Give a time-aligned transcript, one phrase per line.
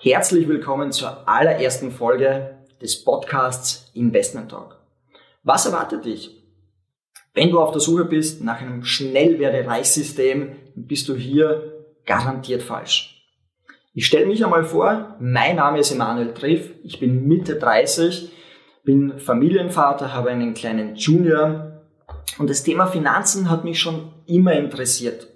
[0.00, 4.76] Herzlich willkommen zur allerersten Folge des Podcasts Investment Talk.
[5.44, 6.42] Was erwartet dich?
[7.34, 13.24] Wenn du auf der Suche bist nach einem Schnellwerde-Reichssystem, bist du hier garantiert falsch.
[13.94, 18.32] Ich stelle mich einmal vor, mein Name ist Emanuel Triff, ich bin Mitte 30,
[18.82, 21.77] bin Familienvater, habe einen kleinen Junior
[22.38, 25.28] und das Thema Finanzen hat mich schon immer interessiert.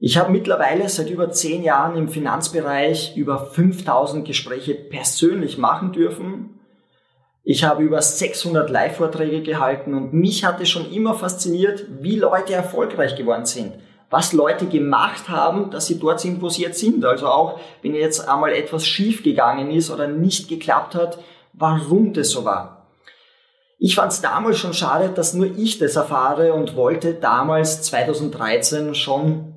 [0.00, 6.60] Ich habe mittlerweile seit über zehn Jahren im Finanzbereich über 5000 Gespräche persönlich machen dürfen.
[7.42, 13.16] Ich habe über 600 Live-Vorträge gehalten und mich hatte schon immer fasziniert, wie Leute erfolgreich
[13.16, 13.74] geworden sind.
[14.10, 17.04] Was Leute gemacht haben, dass sie dort sind, wo sie jetzt sind.
[17.04, 21.18] Also auch, wenn jetzt einmal etwas schief gegangen ist oder nicht geklappt hat,
[21.52, 22.83] warum das so war.
[23.84, 28.94] Ich fand es damals schon schade, dass nur ich das erfahre und wollte damals 2013
[28.94, 29.56] schon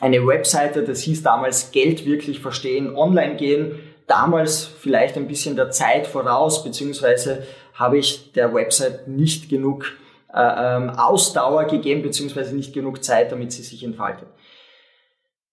[0.00, 5.70] eine Webseite, das hieß damals Geld wirklich verstehen, online gehen, damals vielleicht ein bisschen der
[5.70, 9.86] Zeit voraus, beziehungsweise habe ich der Website nicht genug
[10.34, 14.28] äh, ähm, Ausdauer gegeben, beziehungsweise nicht genug Zeit, damit sie sich entfaltet.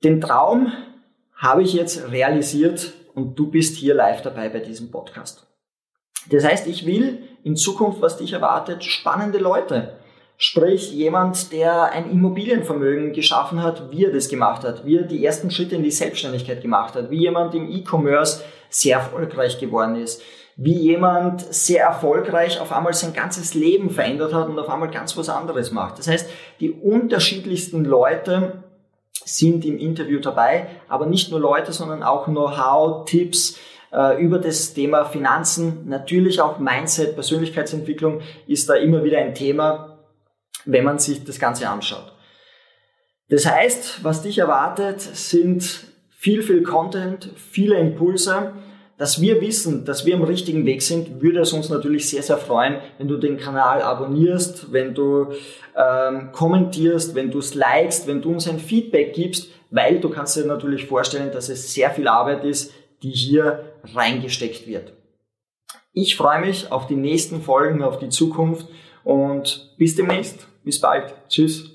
[0.04, 0.74] Den Traum
[1.34, 5.48] habe ich jetzt realisiert und du bist hier live dabei bei diesem Podcast.
[6.30, 9.98] Das heißt, ich will in Zukunft, was dich erwartet, spannende Leute
[10.44, 15.24] Sprich, jemand, der ein Immobilienvermögen geschaffen hat, wie er das gemacht hat, wie er die
[15.24, 20.24] ersten Schritte in die Selbstständigkeit gemacht hat, wie jemand im E-Commerce sehr erfolgreich geworden ist,
[20.56, 25.16] wie jemand sehr erfolgreich auf einmal sein ganzes Leben verändert hat und auf einmal ganz
[25.16, 26.00] was anderes macht.
[26.00, 26.28] Das heißt,
[26.60, 28.64] die unterschiedlichsten Leute
[29.24, 33.60] sind im Interview dabei, aber nicht nur Leute, sondern auch Know-how, Tipps,
[33.92, 40.00] äh, über das Thema Finanzen, natürlich auch Mindset, Persönlichkeitsentwicklung ist da immer wieder ein Thema,
[40.66, 42.14] wenn man sich das Ganze anschaut.
[43.30, 48.54] Das heißt, was dich erwartet, sind viel, viel Content, viele Impulse.
[48.98, 52.38] Dass wir wissen, dass wir am richtigen Weg sind, würde es uns natürlich sehr, sehr
[52.38, 55.30] freuen, wenn du den Kanal abonnierst, wenn du
[55.76, 60.36] ähm, kommentierst, wenn du es likest, wenn du uns ein Feedback gibst, weil du kannst
[60.36, 62.74] dir natürlich vorstellen, dass es sehr viel Arbeit ist,
[63.04, 64.94] die hier reingesteckt wird.
[65.94, 68.68] Ich freue mich auf die nächsten Folgen, auf die Zukunft
[69.04, 70.48] und bis demnächst.
[70.64, 71.14] Bis bald.
[71.28, 71.72] Tschüss.